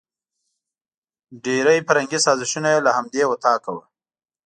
ډېري 1.43 1.79
فرهنګي 1.87 2.19
سازشونه 2.25 2.69
یې 2.73 2.79
له 2.85 2.91
همدې 2.97 3.23
وطاقه 3.27 3.69
وو. 3.73 3.81